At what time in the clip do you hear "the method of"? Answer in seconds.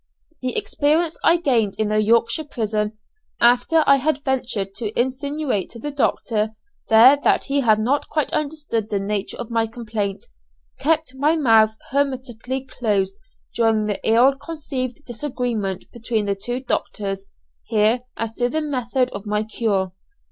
18.49-19.27